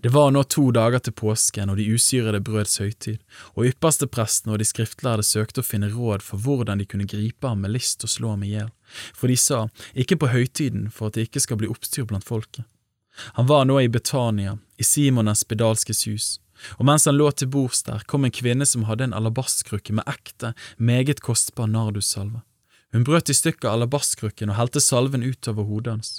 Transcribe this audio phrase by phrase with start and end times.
[0.00, 3.18] Det var nå to dager til påsken og de usyrede brøds høytid,
[3.56, 7.64] og ypperstepresten og de skriftlærde søkte å finne råd for hvordan de kunne gripe ham
[7.64, 8.70] med list og slå ham i hjel,
[9.14, 12.68] for de sa, ikke på høytiden for at det ikke skal bli oppstyr blant folket.
[13.34, 16.28] Han var nå i Betania, i Simones spedalskes hus,
[16.78, 20.08] og mens han lå til bords der, kom en kvinne som hadde en alabastkrukke med
[20.08, 22.44] ekte, meget kostbar nardussalve.
[22.92, 26.10] Hun brøt i stykker alabastkrukken og helte salven utover hodet hans.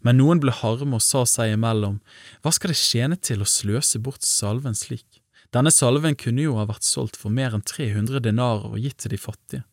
[0.00, 2.00] Men noen ble harme og sa seg imellom,
[2.42, 5.20] hva skal det tjene til å sløse bort salven slik?
[5.54, 9.14] Denne salven kunne jo ha vært solgt for mer enn 300 denarer og gitt til
[9.14, 9.64] de fattige,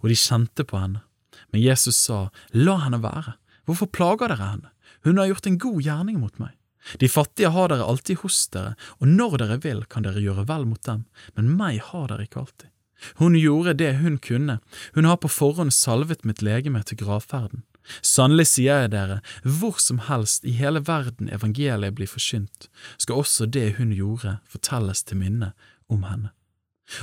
[0.00, 1.04] og de kjente på henne.
[1.52, 3.36] Men Jesus sa, la henne være,
[3.68, 4.72] hvorfor plager dere henne,
[5.06, 6.56] hun har gjort en god gjerning mot meg.
[7.00, 10.66] De fattige har dere alltid hos dere, og når dere vil kan dere gjøre vel
[10.68, 12.70] mot dem, men meg har dere ikke alltid.
[13.16, 14.58] Hun gjorde det hun kunne,
[14.94, 17.64] hun har på forhånd salvet mitt legeme til gravferden.
[18.02, 23.48] Sannelig sier jeg dere, hvor som helst i hele verden evangeliet blir forkynt, skal også
[23.50, 25.52] det hun gjorde fortelles til minne
[25.90, 26.32] om henne.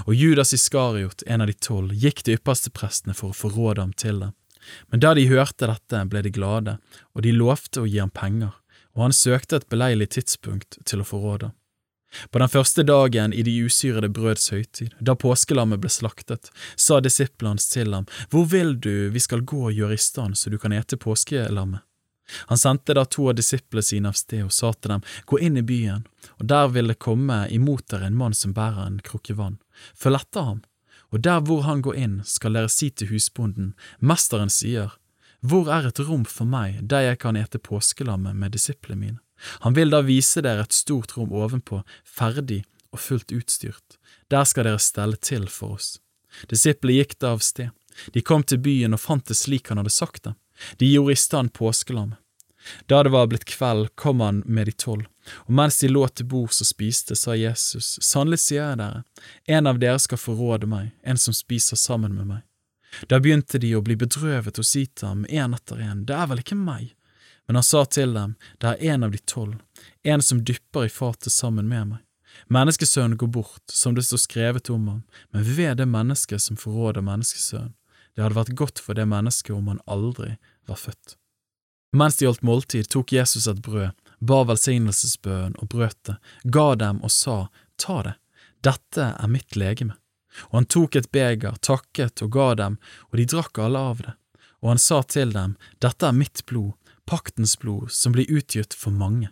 [0.05, 3.93] Og Judas Iskariot, en av de tolv, gikk til yppersteprestene for å få råd ham
[3.95, 4.31] til det.
[4.91, 6.75] Men da de hørte dette, ble de glade,
[7.15, 8.51] og de lovte å gi ham penger,
[8.97, 11.56] og han søkte et beleilig tidspunkt til å få råd ham.
[12.31, 17.59] På den første dagen i de usyrede brøds høytid, da påskelammet ble slaktet, sa disiplene
[17.59, 20.73] til ham, Hvor vil du vi skal gå og gjøre i stand så du kan
[20.73, 21.83] ete påskelammet?
[22.47, 25.57] Han sendte da to av disiplene sine av sted og sa til dem, Gå inn
[25.57, 26.07] i byen,
[26.39, 29.59] og der vil det komme imot dere en mann som bærer en krukke vann.
[29.95, 30.63] Følg etter ham,
[31.11, 34.97] og der hvor han går inn, skal dere si til husbonden, Mesteren sier,
[35.39, 39.19] Hvor er et rom for meg der jeg kan ete påskelammet med disiplene mine?
[39.65, 43.97] Han vil da vise dere et stort rom ovenpå, ferdig og fullt utstyrt.
[44.31, 45.97] Der skal dere stelle til for oss.
[46.51, 47.73] Disiplene gikk da av sted.
[48.13, 50.33] De kom til byen og fant det slik han hadde sagt det.
[50.77, 52.17] De gjorde i stand påskelammet.
[52.85, 55.05] Da det var blitt kveld, kom han med de tolv,
[55.45, 59.03] og mens de lå til bords og spiste, sa Jesus, sannelig sier jeg dere,
[59.47, 62.43] en av dere skal forråde meg, en som spiser sammen med meg.
[63.07, 66.27] Da begynte de å bli bedrøvet og si til ham, en etter en, det er
[66.31, 66.91] vel ikke meg?
[67.47, 69.55] Men han sa til dem, det er en av de tolv,
[70.03, 72.03] en som dypper i fatet sammen med meg.
[72.53, 77.05] Menneskesønnen går bort, som det står skrevet om ham, men ved det mennesket som forråder
[77.07, 77.73] menneskesønnen.
[78.15, 80.35] Det hadde vært godt for det mennesket om han aldri
[80.67, 81.15] var født.
[81.95, 86.99] Mens de holdt måltid, tok Jesus et brød, ba velsignelsesbønnen og brøt det, ga dem
[87.05, 87.37] og sa,
[87.77, 88.15] ta det,
[88.65, 89.95] dette er mitt legeme.
[90.49, 94.17] Og han tok et beger, takket og ga dem, og de drakk alle av det.
[94.65, 96.73] Og han sa til dem, dette er mitt blod,
[97.07, 99.31] paktens blod som blir utgitt for mange.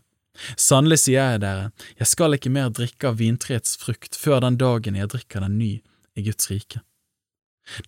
[0.59, 1.69] Sannelig sier jeg dere,
[1.99, 5.71] jeg skal ikke mer drikke av vintreets frukt før den dagen jeg drikker den ny
[6.15, 6.81] i Guds rike.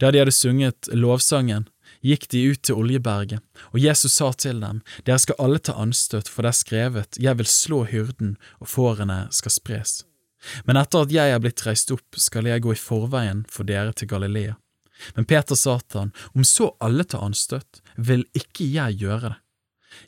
[0.01, 1.67] Da de hadde sunget lovsangen,
[2.01, 6.29] gikk de ut til Oljeberget, og Jesus sa til dem, Dere skal alle ta anstøt,
[6.31, 10.03] for det er skrevet, Jeg vil slå hyrden, og fårene skal spres.
[10.65, 13.93] Men etter at jeg er blitt reist opp, skal jeg gå i forveien for dere
[13.93, 14.57] til Galilea.
[15.15, 19.37] Men Peter sa til han, Om så alle tar anstøt, vil ikke jeg gjøre det.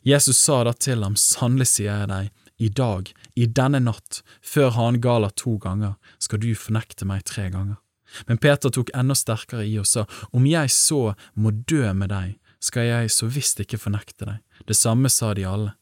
[0.02, 2.30] Jesus sa da til ham, sannelig sier jeg deg,
[2.60, 7.48] i dag, i denne natt, før han galer to ganger, skal du fornekte meg tre
[7.52, 7.78] ganger.
[8.26, 10.04] Men Peter tok enda sterkere i og sa,
[10.36, 14.40] om jeg så må dø med deg, skal jeg så visst ikke fornekte deg.
[14.68, 15.72] Det samme sa de alle.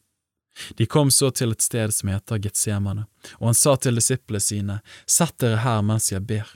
[0.79, 3.07] De kom så til et sted som heter Getsemane,
[3.39, 6.47] og han sa til disiplene sine, Sett dere her mens jeg ber.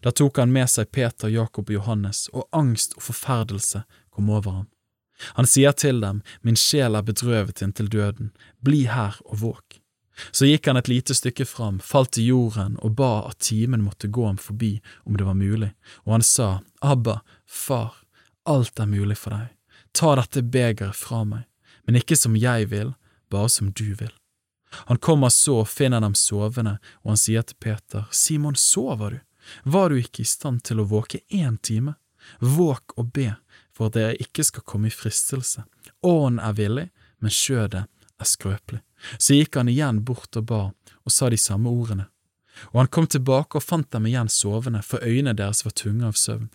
[0.00, 4.62] Da tok han med seg Peter, Jakob og Johannes, og angst og forferdelse kom over
[4.62, 4.68] ham.
[5.38, 9.78] Han sier til dem, Min sjel er bedrøvet inntil døden, bli her og våk.
[10.30, 14.10] Så gikk han et lite stykke fram, falt til jorden og ba at timen måtte
[14.12, 14.74] gå ham forbi
[15.08, 15.72] om det var mulig,
[16.04, 16.48] og han sa,
[16.80, 17.94] Abba, far,
[18.44, 19.48] alt er mulig for deg,
[19.96, 21.46] ta dette begeret fra meg,
[21.86, 22.92] men ikke som jeg vil,
[23.32, 24.12] bare som du vil.
[24.88, 29.20] Han kommer så og finner dem sovende, og han sier til Peter, Simon, sover du?
[29.64, 31.96] Var du ikke i stand til å våke én time?
[32.38, 33.32] Våk og be,
[33.76, 35.64] for at dere ikke skal komme i fristelse.
[36.02, 36.86] Ånden er villig,
[37.22, 38.82] men skjødet er skrøpelig.
[39.18, 40.62] Så gikk han igjen bort og ba,
[41.02, 42.08] og sa de samme ordene.
[42.72, 46.18] Og han kom tilbake og fant dem igjen sovende, for øynene deres var tunge av
[46.18, 46.50] søvn.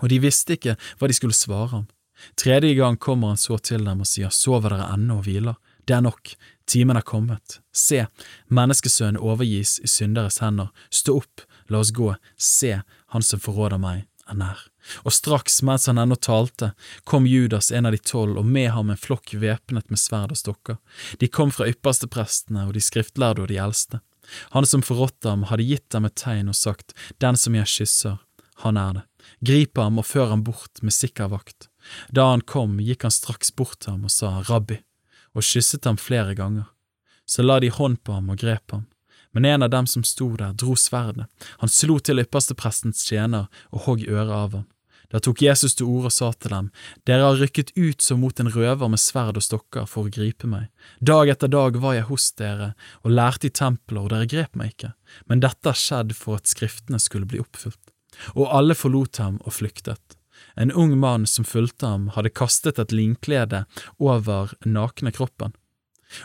[0.00, 1.90] Og de visste ikke hva de skulle svare ham.
[2.38, 5.58] Tredje gang kommer han så til dem og sier, Sover dere ennå og hviler?
[5.88, 6.34] Det er nok,
[6.70, 7.58] timen er kommet.
[7.74, 8.04] Se,
[8.48, 10.70] menneskesønnen overgis i synderes hender.
[10.94, 12.76] Stå opp, la oss gå, se,
[13.12, 14.60] han som forråder meg, er nær.
[15.06, 16.72] Og straks, mens han ennå talte,
[17.08, 20.40] kom Judas, en av de tolv, og med ham en flokk væpnet med sverd og
[20.40, 20.78] stokker.
[21.18, 24.02] De kom fra yppersteprestene og de skriftlærde og de eldste.
[24.54, 28.20] Han som forrådte ham, hadde gitt dem et tegn og sagt, Den som jeg kysser,
[28.62, 29.04] han er det.
[29.42, 31.68] Grip ham og før ham bort med sikker vakt.
[32.10, 34.78] Da han kom, gikk han straks bort til ham og sa, Rabbi,
[35.34, 36.70] og kysset ham flere ganger.
[37.26, 38.86] Så la de hånd på ham og grep ham.
[39.32, 41.26] Men en av dem som sto der, dro sverdet.
[41.62, 44.68] Han slo til yppersteprestens tjener og hogg øret av ham.
[45.12, 46.70] Da tok Jesus til orde og sa til dem,
[47.04, 50.48] Dere har rykket ut som mot en røver med sverd og stokker for å gripe
[50.48, 50.70] meg.
[51.04, 52.72] Dag etter dag var jeg hos dere
[53.04, 54.94] og lærte i tempelet, og dere grep meg ikke.
[55.28, 57.80] Men dette har skjedd for at skriftene skulle bli oppfylt.
[58.32, 60.16] Og alle forlot ham og flyktet.
[60.56, 63.64] En ung mann som fulgte ham, hadde kastet et linklede
[64.00, 65.52] over nakne kroppen.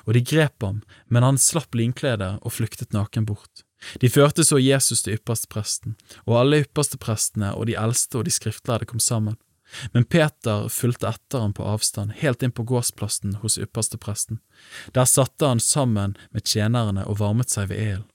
[0.06, 3.64] Og de grep ham, men han slapp linkledet og flyktet naken bort.
[4.02, 5.96] De førte så Jesus til ypperstepresten,
[6.26, 9.38] og alle yppersteprestene og de eldste og de skriftlærde kom sammen.
[9.94, 14.40] Men Peter fulgte etter ham på avstand, helt inn på gårdsplassen hos ypperstepresten.
[14.96, 18.08] Der satte han sammen med tjenerne og varmet seg ved ilden.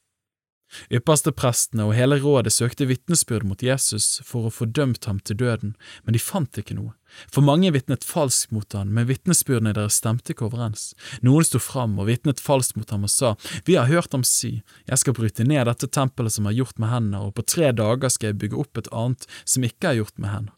[0.92, 5.74] Yppersteprestene og hele rådet søkte vitnesbyrd mot Jesus for å få dømt ham til døden,
[6.04, 6.94] men de fant ikke noe.
[7.28, 10.92] For mange vitnet falskt mot ham, men vitnesbyrdene deres stemte ikke overens.
[11.20, 13.34] Noen sto fram og vitnet falskt mot ham og sa,
[13.66, 16.88] Vi har hørt ham si, Jeg skal bryte ned dette tempelet som er gjort med
[16.88, 20.18] hendene, og på tre dager skal jeg bygge opp et annet som ikke er gjort
[20.18, 20.56] med hendene.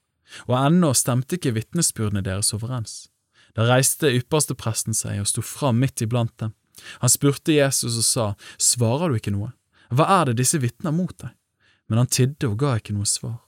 [0.48, 3.08] Og ennå stemte ikke vitnesbyrdene deres overens.
[3.54, 6.54] Da reiste ypperstepresten seg og sto fram midt iblant dem.
[7.02, 8.26] Han spurte Jesus og sa,
[8.58, 9.52] Svarer du ikke noe?
[9.90, 11.34] Hva er det disse vitner mot deg?
[11.88, 13.40] Men han tidde og ga ikke noe svar.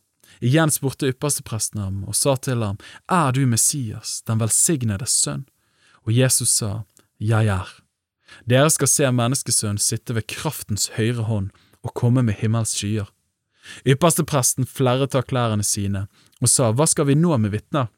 [0.44, 2.76] Igjen spurte ypperstepresten ham og sa til ham,
[3.08, 5.46] Er du Messias, den velsignede sønn?
[6.04, 6.84] Og Jesus sa,
[7.18, 7.68] Jeg er.
[8.44, 11.52] Dere skal se Menneskesønnen sitte ved kraftens høyre hånd
[11.82, 13.08] og komme med himmels skyer.
[13.86, 16.06] Ypperstepresten flerret av klærne sine
[16.42, 17.88] og sa, Hva skal vi nå med vitner?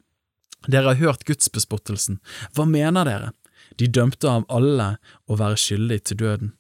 [0.67, 2.19] Dere har hørt gudsbespottelsen,
[2.55, 3.32] hva mener dere?
[3.79, 4.96] De dømte ham alle
[5.29, 6.55] å være skyldig til døden.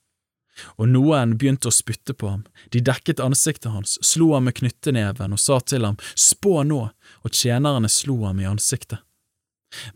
[0.76, 2.44] Og noen begynte å spytte på ham,
[2.74, 6.80] de dekket ansiktet hans, slo ham med knytteneven og sa til ham, spå nå,
[7.22, 9.00] og tjenerne slo ham i ansiktet.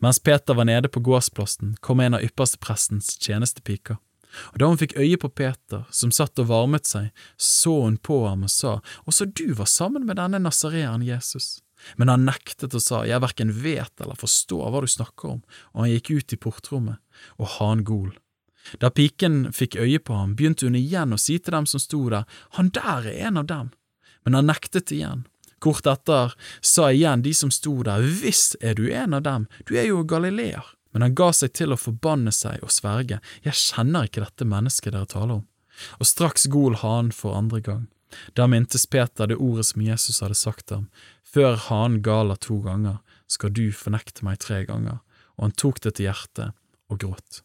[0.05, 3.97] Mens Peter var nede på gårdsplassen, kom en av yppersteprestens tjenestepiker.
[4.53, 8.23] Og da hun fikk øye på Peter, som satt og varmet seg, så hun på
[8.26, 8.79] ham og sa,
[9.09, 11.61] også du var sammen med denne nasareeren Jesus.
[11.99, 15.41] Men han nektet og sa, jeg verken vet eller forstår hva du snakker om,
[15.75, 17.00] og han gikk ut i portrommet,
[17.41, 18.12] og han gol.
[18.79, 22.05] Da piken fikk øye på ham, begynte hun igjen å si til dem som sto
[22.12, 22.26] der,
[22.59, 23.70] han der er en av dem,
[24.25, 25.26] men han nektet igjen.
[25.62, 29.76] Kort etter sa igjen de som sto der, visst er du en av dem, du
[29.79, 30.64] er jo galileer.
[30.93, 34.93] Men han ga seg til å forbanne seg og sverge, jeg kjenner ikke dette mennesket
[34.93, 35.47] dere taler om.
[35.99, 37.87] Og straks gol hanen for andre gang.
[38.37, 40.91] Da mintes Peter det ordet som Jesus hadde sagt ham,
[41.25, 42.99] før hanen galer to ganger,
[43.31, 45.00] skal du fornekte meg tre ganger,
[45.38, 46.53] og han tok det til hjertet
[46.93, 47.41] og gråt.